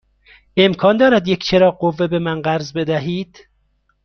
[0.57, 3.47] امکان دارد یک چراغ قوه به من قرض بدهید؟